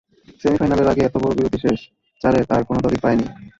সেমিফাইনালের 0.41 0.91
আগে 0.91 1.01
এত 1.05 1.15
বড় 1.17 1.33
বিরতি 1.37 1.57
শেষ 1.63 1.79
চারের 2.21 2.45
আর 2.55 2.61
কোনো 2.67 2.79
দলই 2.85 2.99
পায়নি। 3.03 3.25